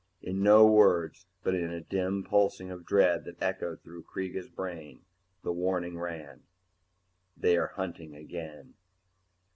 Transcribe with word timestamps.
In 0.23 0.41
no 0.41 0.65
words, 0.65 1.27
but 1.43 1.53
in 1.53 1.69
a 1.71 1.79
dim 1.79 2.23
pulsing 2.23 2.71
of 2.71 2.87
dread 2.87 3.23
which 3.23 3.35
echoed 3.39 3.83
through 3.83 4.01
Kreega's 4.11 4.49
brain, 4.49 5.05
the 5.43 5.51
warning 5.53 5.95
ran 5.99 6.41
_They 7.39 7.55
are 7.55 7.73
hunting 7.77 8.15
again. 8.15 8.73